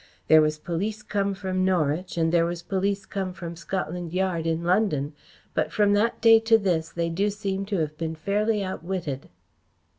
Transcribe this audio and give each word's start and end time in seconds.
There 0.29 0.41
was 0.41 0.57
police 0.57 1.03
come 1.03 1.35
from 1.35 1.63
Norwich, 1.63 2.17
and 2.17 2.31
there 2.33 2.47
was 2.47 2.63
police 2.63 3.05
come 3.05 3.33
from 3.33 3.55
Scotland 3.55 4.13
Yard 4.13 4.47
in 4.47 4.63
London, 4.63 5.13
but 5.53 5.71
from 5.71 5.93
that 5.93 6.19
day 6.21 6.39
to 6.39 6.57
this 6.57 6.89
they 6.89 7.09
do 7.11 7.29
seem 7.29 7.67
to 7.67 7.77
have 7.77 7.95
been 7.99 8.15
fairly 8.15 8.63
outwitted." 8.63 9.29